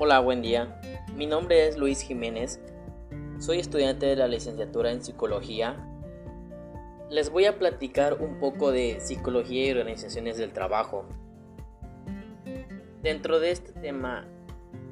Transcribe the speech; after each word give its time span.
Hola, 0.00 0.20
buen 0.20 0.42
día. 0.42 0.80
Mi 1.16 1.26
nombre 1.26 1.66
es 1.66 1.76
Luis 1.76 2.02
Jiménez. 2.02 2.60
Soy 3.40 3.58
estudiante 3.58 4.06
de 4.06 4.14
la 4.14 4.28
licenciatura 4.28 4.92
en 4.92 5.02
psicología. 5.02 5.74
Les 7.10 7.30
voy 7.30 7.46
a 7.46 7.58
platicar 7.58 8.22
un 8.22 8.38
poco 8.38 8.70
de 8.70 9.00
psicología 9.00 9.66
y 9.66 9.70
organizaciones 9.72 10.38
del 10.38 10.52
trabajo. 10.52 11.04
Dentro 13.02 13.40
de 13.40 13.50
este 13.50 13.72
tema 13.72 14.28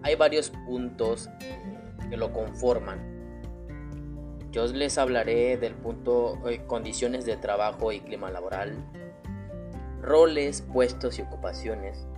hay 0.02 0.16
varios 0.16 0.50
puntos 0.66 1.30
que 2.10 2.16
lo 2.16 2.32
conforman. 2.32 2.98
Yo 4.50 4.66
les 4.66 4.98
hablaré 4.98 5.56
del 5.56 5.74
punto 5.74 6.48
eh, 6.48 6.66
condiciones 6.66 7.24
de 7.24 7.36
trabajo 7.36 7.92
y 7.92 8.00
clima 8.00 8.32
laboral, 8.32 8.74
roles, 10.02 10.62
puestos 10.62 11.20
y 11.20 11.22
ocupaciones, 11.22 12.08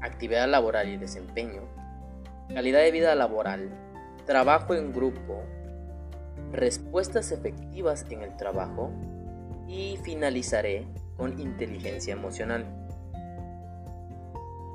actividad 0.00 0.48
laboral 0.48 0.88
y 0.88 0.96
desempeño, 0.96 1.85
calidad 2.52 2.80
de 2.80 2.90
vida 2.90 3.14
laboral, 3.14 3.70
trabajo 4.24 4.74
en 4.74 4.92
grupo, 4.92 5.42
respuestas 6.52 7.32
efectivas 7.32 8.06
en 8.10 8.22
el 8.22 8.36
trabajo 8.36 8.90
y 9.68 9.98
finalizaré 10.02 10.86
con 11.16 11.38
inteligencia 11.40 12.12
emocional. 12.12 12.64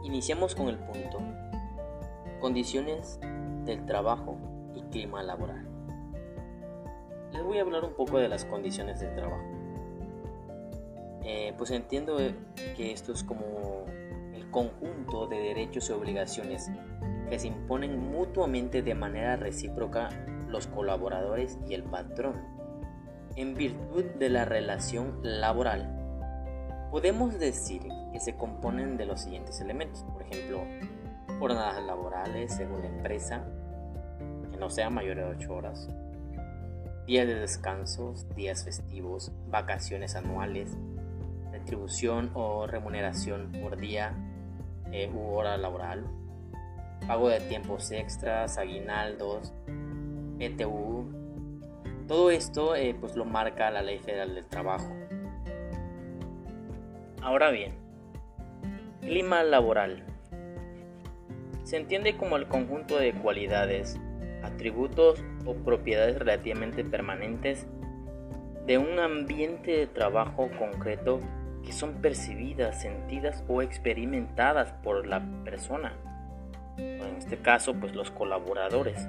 Iniciamos 0.04 0.56
con 0.56 0.68
el 0.70 0.78
punto 0.78 1.20
condiciones 2.42 3.20
del 3.66 3.86
trabajo 3.86 4.38
y 4.76 4.82
clima 4.90 5.22
laboral. 5.24 5.66
Les 7.32 7.44
voy 7.44 7.60
a 7.60 7.62
hablar 7.62 7.86
un 7.86 7.94
poco 7.94 8.18
de 8.18 8.28
las 8.28 8.44
condiciones 8.44 9.00
del 9.00 9.16
trabajo. 9.16 9.44
Eh, 11.24 11.54
pues 11.58 11.70
entiendo 11.70 12.18
que 12.76 12.92
esto 12.92 13.14
es 13.14 13.24
como 13.24 13.86
el 14.34 14.50
conjunto 14.50 15.28
de 15.28 15.38
derechos 15.38 15.90
y 15.90 15.94
obligaciones 15.94 16.70
que 17.32 17.40
se 17.40 17.48
imponen 17.48 17.98
mutuamente 17.98 18.82
de 18.82 18.94
manera 18.94 19.38
recíproca 19.38 20.10
los 20.50 20.68
colaboradores 20.68 21.58
y 21.66 21.74
el 21.76 21.84
patrón, 21.84 22.36
en 23.38 23.56
virtud 23.56 24.04
de 24.20 24.30
la 24.30 24.44
relación 24.44 25.18
laboral. 25.24 25.98
Podemos 26.92 27.40
decir 27.40 27.84
que 28.12 28.20
se 28.20 28.36
componen 28.36 28.98
de 28.98 29.06
los 29.06 29.22
siguientes 29.22 29.62
elementos, 29.62 30.04
por 30.12 30.24
ejemplo, 30.24 30.66
jornadas 31.40 31.82
laborales 31.86 32.54
según 32.54 32.82
la 32.82 32.88
empresa, 32.88 33.46
que 34.52 34.58
no 34.58 34.70
sean 34.70 34.94
mayores 34.94 35.24
de 35.24 35.32
8 35.32 35.54
horas, 35.54 35.88
días 37.08 37.28
de 37.28 37.36
descansos, 37.36 38.28
días 38.36 38.66
festivos, 38.66 39.32
vacaciones 39.48 40.18
anuales, 40.18 40.78
retribución 41.50 42.30
o 42.34 42.68
remuneración 42.68 43.54
por 43.62 43.78
día 43.78 44.14
eh, 44.92 45.10
u 45.16 45.34
hora 45.34 45.56
laboral, 45.56 46.04
pago 47.08 47.30
de 47.30 47.40
tiempos 47.42 47.92
extras, 47.92 48.58
aguinaldos, 48.58 49.54
PTU. 50.38 51.06
Todo 52.08 52.32
esto 52.32 52.76
eh, 52.76 52.96
pues 53.00 53.16
lo 53.16 53.26
marca 53.26 53.72
la 53.72 53.82
Ley 53.82 54.00
Federal 54.00 54.36
del 54.36 54.46
Trabajo. 54.46 54.94
Ahora 57.22 57.52
bien, 57.52 57.74
clima 59.02 59.44
laboral. 59.44 60.04
Se 61.64 61.78
entiende 61.78 62.18
como 62.18 62.38
el 62.38 62.48
conjunto 62.48 62.98
de 62.98 63.14
cualidades, 63.14 64.00
atributos 64.44 65.24
o 65.46 65.54
propiedades 65.54 66.18
relativamente 66.18 66.84
permanentes 66.84 67.68
de 68.66 68.78
un 68.78 69.00
ambiente 69.00 69.72
de 69.72 69.88
trabajo 69.88 70.50
concreto 70.58 71.20
que 71.64 71.72
son 71.72 72.02
percibidas, 72.02 72.82
sentidas 72.82 73.44
o 73.48 73.62
experimentadas 73.62 74.74
por 74.84 75.06
la 75.06 75.22
persona 75.44 75.94
en 76.78 77.18
este 77.18 77.38
caso 77.38 77.74
pues 77.74 77.96
los 77.96 78.12
colaboradores, 78.12 79.08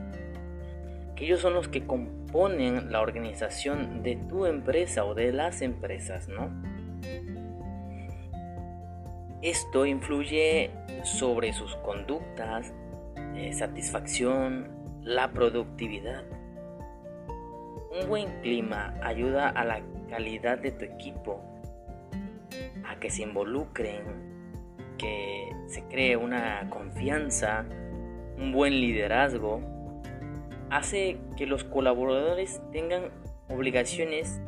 que 1.17 1.25
ellos 1.25 1.41
son 1.41 1.55
los 1.55 1.69
que 1.69 1.87
componen 1.87 2.91
la 2.93 3.01
organización 3.01 4.03
de 4.03 4.17
tu 4.17 4.47
empresa 4.47 5.05
o 5.05 5.15
de 5.15 5.33
las 5.33 5.63
empresas, 5.63 6.29
¿no? 6.29 6.51
Esto 9.43 9.87
influye 9.87 10.71
sobre 11.03 11.53
sus 11.53 11.75
conductas, 11.77 12.73
eh, 13.35 13.53
satisfacción, 13.53 14.69
la 15.03 15.33
productividad. 15.33 16.23
Un 18.01 18.09
buen 18.09 18.41
clima 18.41 18.95
ayuda 19.03 19.49
a 19.49 19.65
la 19.65 19.83
calidad 20.09 20.59
de 20.59 20.71
tu 20.71 20.85
equipo, 20.85 21.43
a 22.87 22.97
que 23.01 23.11
se 23.11 23.23
involucren, 23.23 24.32
que 25.03 25.53
se 25.67 25.83
cree 25.89 26.17
una 26.17 26.71
confianza, 26.71 27.65
un 28.39 28.53
buen 28.53 28.81
liderazgo, 28.81 29.61
hace 30.71 31.19
que 31.37 31.47
los 31.47 31.65
colaboradores 31.65 32.63
tengan 32.71 33.11
obligaciones 33.49 34.41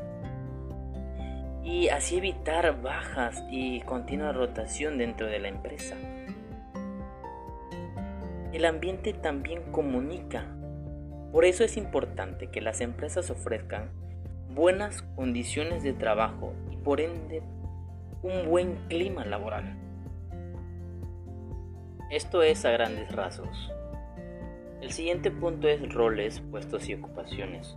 y 1.64 1.88
así 1.88 2.18
evitar 2.18 2.80
bajas 2.82 3.42
y 3.50 3.80
continua 3.80 4.32
rotación 4.32 4.96
dentro 4.96 5.26
de 5.26 5.40
la 5.40 5.48
empresa. 5.48 5.96
El 8.52 8.64
ambiente 8.64 9.12
también 9.12 9.72
comunica. 9.72 10.46
Por 11.32 11.44
eso 11.44 11.64
es 11.64 11.76
importante 11.76 12.46
que 12.46 12.60
las 12.60 12.80
empresas 12.80 13.28
ofrezcan 13.30 13.90
buenas 14.54 15.02
condiciones 15.16 15.82
de 15.82 15.94
trabajo 15.94 16.52
y 16.70 16.76
por 16.76 17.00
ende 17.00 17.42
un 18.22 18.48
buen 18.48 18.76
clima 18.88 19.24
laboral. 19.24 19.83
Esto 22.10 22.42
es 22.42 22.64
a 22.64 22.70
grandes 22.70 23.10
rasgos. 23.12 23.72
El 24.80 24.92
siguiente 24.92 25.30
punto 25.30 25.68
es 25.68 25.92
roles, 25.92 26.40
puestos 26.40 26.88
y 26.88 26.94
ocupaciones. 26.94 27.76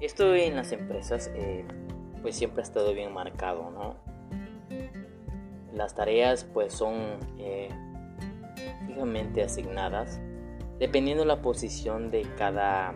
Esto 0.00 0.34
en 0.34 0.56
las 0.56 0.72
empresas 0.72 1.30
eh, 1.34 1.64
pues 2.22 2.36
siempre 2.36 2.60
ha 2.60 2.64
estado 2.64 2.92
bien 2.92 3.12
marcado, 3.12 3.70
¿no? 3.70 3.96
Las 5.72 5.94
tareas 5.94 6.44
pues 6.44 6.72
son 6.72 6.94
eh, 7.38 7.68
fijamente 8.86 9.42
asignadas 9.42 10.20
dependiendo 10.78 11.24
la 11.24 11.40
posición 11.40 12.10
de 12.10 12.22
cada 12.36 12.94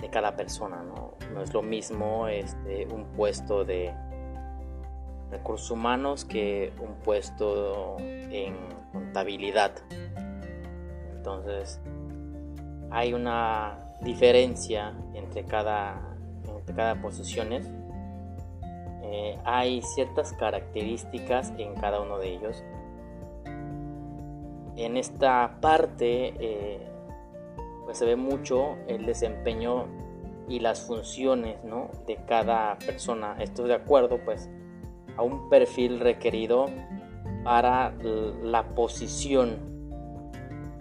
de 0.00 0.10
cada 0.10 0.36
persona, 0.36 0.82
¿no? 0.82 1.14
No 1.34 1.42
es 1.42 1.52
lo 1.52 1.62
mismo 1.62 2.28
este, 2.28 2.86
un 2.86 3.04
puesto 3.16 3.64
de 3.64 3.92
recursos 5.30 5.70
humanos 5.70 6.24
que 6.24 6.72
un 6.80 6.94
puesto 7.04 7.96
en 7.98 8.56
contabilidad. 8.92 9.72
Entonces, 11.16 11.80
hay 12.90 13.12
una 13.12 13.78
diferencia 14.02 14.94
entre 15.14 15.44
cada, 15.44 16.16
entre 16.46 16.74
cada 16.74 17.00
posiciones. 17.00 17.68
Eh, 19.02 19.38
hay 19.44 19.82
ciertas 19.82 20.32
características 20.34 21.52
en 21.58 21.74
cada 21.74 22.00
uno 22.00 22.18
de 22.18 22.28
ellos. 22.34 22.64
En 24.76 24.96
esta 24.96 25.58
parte, 25.60 26.34
eh, 26.38 26.86
pues 27.84 27.98
se 27.98 28.06
ve 28.06 28.16
mucho 28.16 28.76
el 28.86 29.06
desempeño 29.06 29.86
y 30.48 30.60
las 30.60 30.80
funciones 30.82 31.62
¿no? 31.64 31.90
de 32.06 32.16
cada 32.26 32.78
persona. 32.78 33.36
Estoy 33.40 33.68
de 33.68 33.74
acuerdo, 33.74 34.18
pues, 34.24 34.48
a 35.18 35.22
un 35.22 35.48
perfil 35.48 35.98
requerido 36.00 36.66
para 37.42 37.92
la 38.42 38.62
posición 38.74 39.58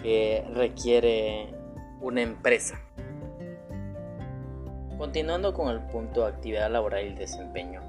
que 0.01 0.45
requiere 0.53 1.53
una 2.01 2.21
empresa. 2.21 2.79
Continuando 4.97 5.53
con 5.53 5.69
el 5.69 5.81
punto 5.87 6.25
actividad 6.25 6.71
laboral 6.71 7.07
y 7.07 7.13
desempeño. 7.15 7.81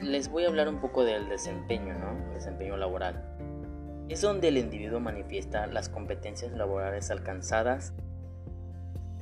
Les 0.00 0.30
voy 0.30 0.44
a 0.44 0.48
hablar 0.48 0.68
un 0.68 0.80
poco 0.80 1.04
del 1.04 1.28
desempeño, 1.28 1.94
¿no? 1.94 2.34
Desempeño 2.34 2.76
laboral. 2.76 3.24
Es 4.08 4.20
donde 4.20 4.48
el 4.48 4.58
individuo 4.58 5.00
manifiesta 5.00 5.66
las 5.66 5.88
competencias 5.88 6.52
laborales 6.52 7.10
alcanzadas 7.10 7.94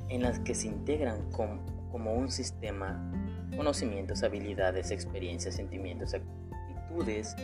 en 0.09 0.21
las 0.21 0.39
que 0.39 0.53
se 0.53 0.67
integran 0.67 1.31
como 1.31 2.13
un 2.13 2.29
sistema 2.29 3.09
conocimientos, 3.55 4.23
habilidades, 4.23 4.91
experiencias, 4.91 5.55
sentimientos, 5.55 6.13
actitudes, 6.13 7.35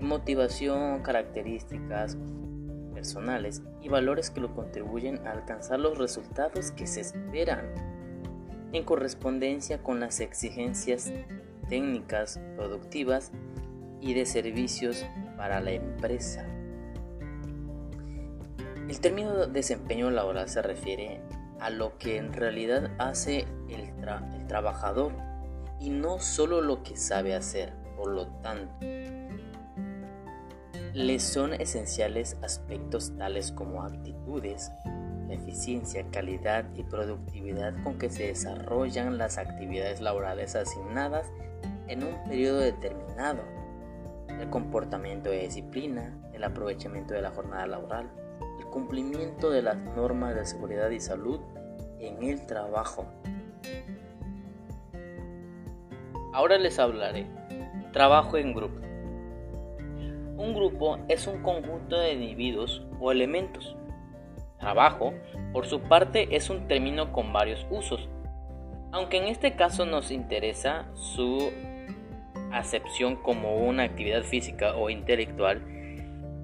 motivación, 0.00 1.02
características 1.02 2.16
personales 2.94 3.62
y 3.80 3.88
valores 3.88 4.30
que 4.30 4.40
lo 4.40 4.54
contribuyen 4.54 5.24
a 5.26 5.32
alcanzar 5.32 5.78
los 5.78 5.98
resultados 5.98 6.72
que 6.72 6.86
se 6.86 7.00
esperan 7.00 7.64
en 8.72 8.84
correspondencia 8.84 9.82
con 9.82 10.00
las 10.00 10.20
exigencias 10.20 11.12
técnicas, 11.68 12.40
productivas 12.56 13.30
y 14.00 14.14
de 14.14 14.26
servicios 14.26 15.06
para 15.36 15.60
la 15.60 15.72
empresa. 15.72 16.44
El 18.88 19.00
término 19.00 19.46
desempeño 19.46 20.10
laboral 20.10 20.48
se 20.48 20.62
refiere 20.62 21.20
a 21.60 21.70
lo 21.70 21.98
que 21.98 22.16
en 22.16 22.32
realidad 22.32 22.90
hace 22.98 23.46
el, 23.68 23.80
el 23.80 24.46
trabajador 24.46 25.12
y 25.80 25.90
no 25.90 26.18
solo 26.18 26.60
lo 26.60 26.82
que 26.82 26.96
sabe 26.96 27.34
hacer. 27.34 27.72
Por 27.96 28.08
lo 28.08 28.26
tanto, 28.42 28.86
les 30.94 31.22
son 31.22 31.54
esenciales 31.54 32.36
aspectos 32.42 33.16
tales 33.16 33.52
como 33.52 33.82
actitudes, 33.82 34.72
eficiencia, 35.28 36.04
calidad 36.10 36.64
y 36.74 36.82
productividad 36.82 37.74
con 37.82 37.98
que 37.98 38.10
se 38.10 38.28
desarrollan 38.28 39.18
las 39.18 39.38
actividades 39.38 40.00
laborales 40.00 40.56
asignadas 40.56 41.26
en 41.88 42.04
un 42.04 42.22
periodo 42.24 42.60
determinado, 42.60 43.42
el 44.28 44.48
comportamiento 44.50 45.30
de 45.30 45.42
disciplina, 45.42 46.16
el 46.32 46.44
aprovechamiento 46.44 47.14
de 47.14 47.22
la 47.22 47.30
jornada 47.30 47.66
laboral, 47.66 48.10
el 48.58 48.66
cumplimiento 48.66 49.50
de 49.50 49.62
las 49.62 49.76
normas 49.76 50.34
de 50.34 50.46
seguridad 50.46 50.90
y 50.90 51.00
salud 51.00 51.40
en 51.98 52.22
el 52.22 52.46
trabajo. 52.46 53.06
Ahora 56.32 56.58
les 56.58 56.78
hablaré. 56.78 57.26
Trabajo 57.92 58.36
en 58.36 58.54
grupo. 58.54 58.80
Un 60.36 60.54
grupo 60.54 60.98
es 61.08 61.26
un 61.26 61.42
conjunto 61.42 61.98
de 61.98 62.12
individuos 62.12 62.86
o 63.00 63.10
elementos. 63.10 63.76
Trabajo, 64.60 65.14
por 65.52 65.66
su 65.66 65.80
parte, 65.80 66.36
es 66.36 66.50
un 66.50 66.68
término 66.68 67.12
con 67.12 67.32
varios 67.32 67.66
usos, 67.70 68.08
aunque 68.90 69.18
en 69.18 69.24
este 69.24 69.54
caso 69.54 69.84
nos 69.84 70.10
interesa 70.10 70.86
su 70.94 71.50
acepción 72.50 73.16
como 73.16 73.56
una 73.56 73.82
actividad 73.82 74.22
física 74.22 74.74
o 74.74 74.88
intelectual, 74.88 75.62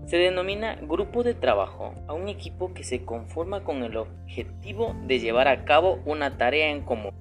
se 0.06 0.18
denomina 0.18 0.76
grupo 0.82 1.22
de 1.22 1.32
trabajo 1.32 1.94
a 2.06 2.12
un 2.12 2.28
equipo 2.28 2.74
que 2.74 2.84
se 2.84 3.04
conforma 3.04 3.64
con 3.64 3.82
el 3.82 3.96
objetivo 3.96 4.94
de 5.06 5.18
llevar 5.18 5.48
a 5.48 5.64
cabo 5.64 6.00
una 6.04 6.36
tarea 6.36 6.68
en 6.68 6.82
común. 6.82 7.12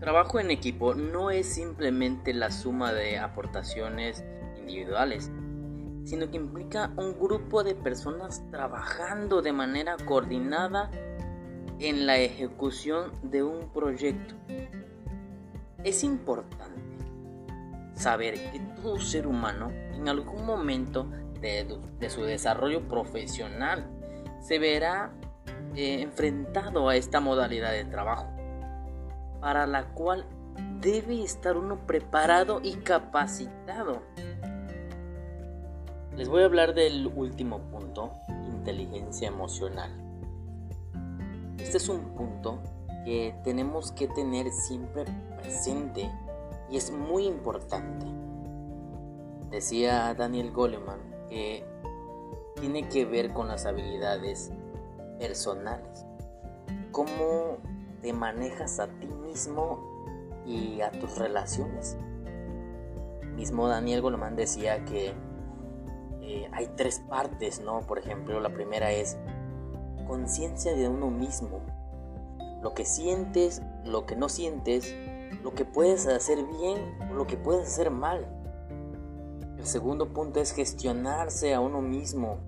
Trabajo 0.00 0.38
en 0.38 0.50
equipo 0.52 0.94
no 0.94 1.30
es 1.30 1.46
simplemente 1.46 2.32
la 2.32 2.52
suma 2.52 2.92
de 2.92 3.18
aportaciones 3.18 4.24
individuales, 4.56 5.30
sino 6.04 6.30
que 6.30 6.36
implica 6.36 6.92
un 6.96 7.18
grupo 7.18 7.64
de 7.64 7.74
personas 7.74 8.42
trabajando 8.50 9.42
de 9.42 9.52
manera 9.52 9.96
coordinada 10.04 10.90
en 11.80 12.06
la 12.06 12.18
ejecución 12.18 13.12
de 13.22 13.42
un 13.42 13.72
proyecto. 13.72 14.34
Es 15.82 16.04
importante 16.04 16.80
saber 17.94 18.34
que 18.52 18.60
todo 18.76 19.00
ser 19.00 19.26
humano 19.26 19.70
en 19.92 20.08
algún 20.08 20.46
momento 20.46 21.08
de, 21.40 21.66
su 22.08 22.22
desarrollo 22.22 22.86
profesional 22.88 23.86
se 24.40 24.58
verá 24.58 25.12
eh, 25.74 26.02
enfrentado 26.02 26.88
a 26.88 26.96
esta 26.96 27.20
modalidad 27.20 27.72
de 27.72 27.84
trabajo, 27.84 28.28
para 29.40 29.66
la 29.66 29.92
cual 29.94 30.26
debe 30.80 31.22
estar 31.22 31.56
uno 31.56 31.86
preparado 31.86 32.60
y 32.62 32.74
capacitado. 32.76 34.02
Les 36.16 36.28
voy 36.28 36.42
a 36.42 36.46
hablar 36.46 36.74
del 36.74 37.06
último 37.06 37.60
punto, 37.70 38.12
inteligencia 38.46 39.28
emocional. 39.28 39.90
Este 41.58 41.76
es 41.76 41.88
un 41.88 42.00
punto 42.14 42.60
que 43.04 43.34
tenemos 43.44 43.92
que 43.92 44.08
tener 44.08 44.50
siempre 44.50 45.04
presente 45.40 46.10
y 46.70 46.76
es 46.76 46.90
muy 46.90 47.26
importante. 47.26 48.06
Decía 49.50 50.12
Daniel 50.14 50.50
Goleman 50.50 50.98
que 51.28 51.64
tiene 52.60 52.88
que 52.88 53.04
ver 53.04 53.32
con 53.32 53.48
las 53.48 53.66
habilidades 53.66 54.50
personales. 55.18 56.04
Cómo 56.90 57.58
te 58.02 58.12
manejas 58.12 58.80
a 58.80 58.88
ti 58.88 59.08
mismo 59.28 60.42
y 60.46 60.80
a 60.80 60.90
tus 60.90 61.18
relaciones. 61.18 61.96
Mismo 63.36 63.68
Daniel 63.68 64.00
Goleman 64.00 64.34
decía 64.34 64.84
que 64.84 65.14
eh, 66.22 66.48
hay 66.52 66.66
tres 66.76 67.00
partes, 67.08 67.60
¿no? 67.60 67.80
Por 67.82 67.98
ejemplo, 67.98 68.40
la 68.40 68.48
primera 68.48 68.90
es 68.90 69.16
conciencia 70.06 70.74
de 70.74 70.88
uno 70.88 71.10
mismo. 71.10 71.60
Lo 72.62 72.74
que 72.74 72.84
sientes, 72.84 73.62
lo 73.84 74.06
que 74.06 74.16
no 74.16 74.28
sientes, 74.28 74.94
lo 75.42 75.54
que 75.54 75.64
puedes 75.64 76.06
hacer 76.06 76.42
bien 76.44 76.78
o 77.10 77.14
lo 77.14 77.26
que 77.26 77.36
puedes 77.36 77.68
hacer 77.68 77.90
mal. 77.90 78.26
El 79.58 79.66
segundo 79.66 80.12
punto 80.12 80.40
es 80.40 80.52
gestionarse 80.52 81.54
a 81.54 81.60
uno 81.60 81.82
mismo, 81.82 82.38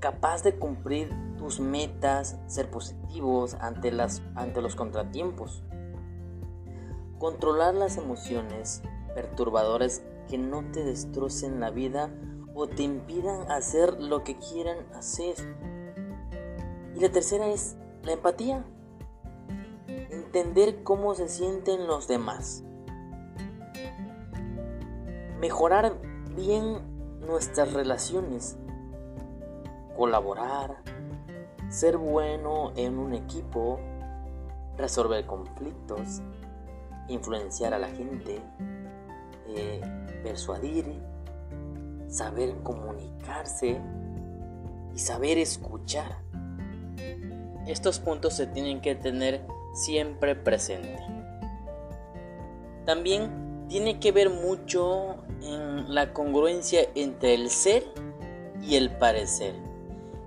capaz 0.00 0.42
de 0.42 0.56
cumplir 0.56 1.10
tus 1.44 1.60
metas, 1.60 2.38
ser 2.46 2.70
positivos 2.70 3.52
ante, 3.60 3.92
las, 3.92 4.22
ante 4.34 4.62
los 4.62 4.76
contratiempos. 4.76 5.62
Controlar 7.18 7.74
las 7.74 7.98
emociones 7.98 8.80
perturbadoras 9.14 10.02
que 10.26 10.38
no 10.38 10.64
te 10.72 10.82
destrocen 10.82 11.60
la 11.60 11.68
vida 11.68 12.08
o 12.54 12.66
te 12.66 12.84
impidan 12.84 13.50
hacer 13.52 14.00
lo 14.00 14.24
que 14.24 14.38
quieran 14.38 14.78
hacer. 14.94 15.34
Y 16.96 17.00
la 17.00 17.10
tercera 17.10 17.48
es 17.48 17.76
la 18.04 18.12
empatía 18.12 18.64
entender 19.86 20.82
cómo 20.82 21.14
se 21.14 21.28
sienten 21.28 21.86
los 21.86 22.08
demás. 22.08 22.64
Mejorar 25.40 25.92
bien 26.34 27.20
nuestras 27.20 27.74
relaciones. 27.74 28.56
Colaborar. 29.94 30.93
Ser 31.74 31.96
bueno 31.96 32.72
en 32.76 33.00
un 33.00 33.14
equipo. 33.14 33.80
Resolver 34.78 35.26
conflictos. 35.26 36.22
Influenciar 37.08 37.74
a 37.74 37.80
la 37.80 37.88
gente. 37.88 38.40
Eh, 39.48 39.80
persuadir. 40.22 41.02
Saber 42.06 42.54
comunicarse. 42.62 43.80
Y 44.94 44.98
saber 45.00 45.36
escuchar. 45.38 46.18
Estos 47.66 47.98
puntos 47.98 48.34
se 48.34 48.46
tienen 48.46 48.80
que 48.80 48.94
tener 48.94 49.44
siempre 49.72 50.36
presente. 50.36 51.04
También 52.84 53.66
tiene 53.66 53.98
que 53.98 54.12
ver 54.12 54.30
mucho 54.30 55.16
en 55.42 55.92
la 55.92 56.12
congruencia 56.12 56.82
entre 56.94 57.34
el 57.34 57.50
ser 57.50 57.82
y 58.62 58.76
el 58.76 58.96
parecer. 58.96 59.73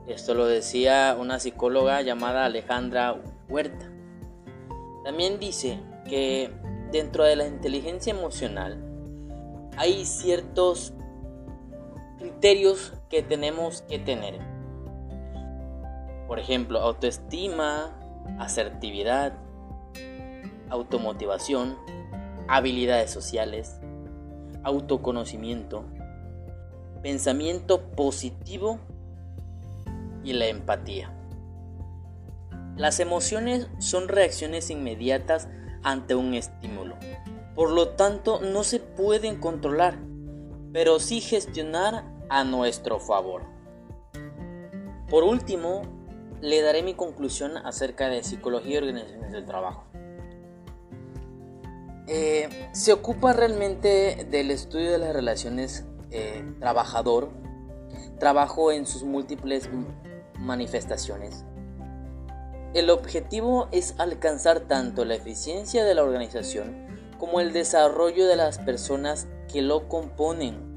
Esto 0.08 0.34
lo 0.34 0.46
decía 0.46 1.18
una 1.20 1.38
psicóloga 1.38 2.02
llamada 2.02 2.46
Alejandra 2.46 3.22
Huerta. 3.50 3.92
También 5.04 5.38
dice 5.38 5.82
que 6.08 6.50
dentro 6.94 7.26
de 7.26 7.36
la 7.36 7.46
inteligencia 7.46 8.12
emocional 8.12 8.82
hay 9.76 10.06
ciertos 10.06 10.94
criterios 12.20 12.94
que 13.10 13.22
tenemos 13.22 13.82
que 13.82 14.00
tener. 14.00 14.40
Por 16.26 16.40
ejemplo, 16.40 16.80
autoestima, 16.80 17.94
asertividad, 18.40 19.34
automotivación, 20.70 21.78
habilidades 22.48 23.12
sociales, 23.12 23.82
autoconocimiento, 24.64 25.84
pensamiento 27.02 27.92
positivo 27.92 28.80
y 30.28 30.34
la 30.34 30.48
empatía. 30.48 31.14
Las 32.76 33.00
emociones 33.00 33.70
son 33.80 34.10
reacciones 34.10 34.70
inmediatas 34.70 35.48
ante 35.84 36.16
un 36.16 36.34
estímulo, 36.34 36.96
por 37.56 37.72
lo 37.72 37.90
tanto 37.90 38.42
no 38.42 38.66
se 38.66 38.82
pueden 38.82 39.40
controlar, 39.40 39.98
pero 40.74 41.00
sí 41.00 41.22
gestionar 41.22 42.04
a 42.30 42.44
nuestro 42.44 43.00
favor. 43.00 43.44
Por 45.10 45.24
último, 45.24 45.84
le 46.42 46.62
daré 46.62 46.84
mi 46.84 46.94
conclusión 46.94 47.56
acerca 47.56 48.10
de 48.10 48.22
psicología 48.22 48.76
y 48.76 48.78
organizaciones 48.78 49.32
del 49.32 49.46
trabajo. 49.46 49.86
Eh, 52.08 52.70
se 52.74 52.92
ocupa 52.92 53.32
realmente 53.32 54.28
del 54.30 54.52
estudio 54.52 54.92
de 54.92 54.98
las 54.98 55.14
relaciones 55.14 55.86
eh, 56.12 56.44
trabajador, 56.60 57.30
trabajo 58.20 58.72
en 58.72 58.86
sus 58.86 59.04
múltiples 59.04 59.70
manifestaciones. 60.40 61.46
El 62.74 62.90
objetivo 62.90 63.70
es 63.72 63.96
alcanzar 63.98 64.62
tanto 64.62 65.06
la 65.06 65.16
eficiencia 65.16 65.84
de 65.84 65.96
la 65.96 66.04
organización 66.04 66.88
como 67.18 67.40
el 67.40 67.54
desarrollo 67.54 68.28
de 68.28 68.36
las 68.36 68.60
personas 68.60 69.28
que 69.52 69.62
lo 69.62 69.88
componen. 69.88 70.68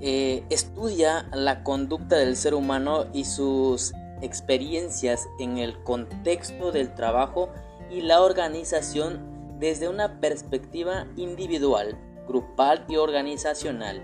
Eh, 0.00 0.44
estudia 0.50 1.28
la 1.32 1.64
conducta 1.64 2.16
del 2.16 2.36
ser 2.36 2.54
humano 2.54 3.06
y 3.12 3.24
sus 3.24 3.92
experiencias 4.20 5.26
en 5.40 5.58
el 5.58 5.82
contexto 5.82 6.70
del 6.70 6.94
trabajo 6.94 7.50
y 7.90 8.02
la 8.02 8.22
organización 8.22 9.58
desde 9.58 9.88
una 9.88 10.20
perspectiva 10.20 11.06
individual, 11.16 11.98
grupal 12.28 12.84
y 12.88 12.96
organizacional. 12.96 14.02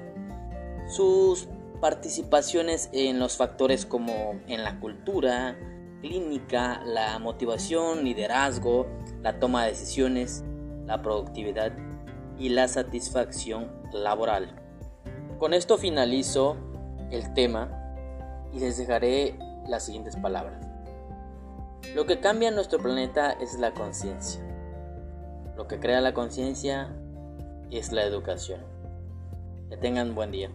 Sus 0.88 1.48
participaciones 1.82 2.90
en 2.92 3.18
los 3.18 3.36
factores 3.36 3.86
como 3.86 4.40
en 4.46 4.62
la 4.62 4.78
cultura, 4.78 5.58
clínica, 6.00 6.80
la 6.84 7.18
motivación, 7.18 8.04
liderazgo, 8.04 8.86
la 9.20 9.40
toma 9.40 9.64
de 9.64 9.70
decisiones, 9.70 10.44
la 10.86 11.02
productividad 11.02 11.72
y 12.38 12.50
la 12.50 12.68
satisfacción 12.68 13.72
laboral. 13.92 14.62
Con 15.40 15.54
esto 15.54 15.76
finalizo 15.76 16.56
el 17.10 17.34
tema 17.34 17.68
y 18.52 18.60
les 18.60 18.78
dejaré 18.78 19.36
las 19.66 19.84
siguientes 19.84 20.14
palabras. 20.14 20.64
Lo 21.96 22.06
que 22.06 22.20
cambia 22.20 22.52
nuestro 22.52 22.78
planeta 22.78 23.32
es 23.32 23.58
la 23.58 23.74
conciencia. 23.74 24.40
Lo 25.56 25.66
que 25.66 25.80
crea 25.80 26.00
la 26.00 26.14
conciencia 26.14 26.94
es 27.72 27.90
la 27.90 28.04
educación. 28.04 28.60
Que 29.68 29.76
tengan 29.76 30.14
buen 30.14 30.30
día. 30.30 30.48